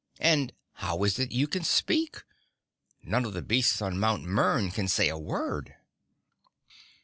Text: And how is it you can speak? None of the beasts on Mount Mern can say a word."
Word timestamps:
And 0.19 0.51
how 0.73 1.03
is 1.03 1.19
it 1.19 1.31
you 1.31 1.45
can 1.47 1.63
speak? 1.63 2.23
None 3.03 3.23
of 3.23 3.33
the 3.33 3.43
beasts 3.43 3.83
on 3.83 3.99
Mount 3.99 4.23
Mern 4.25 4.71
can 4.73 4.87
say 4.87 5.09
a 5.09 5.15
word." 5.19 5.75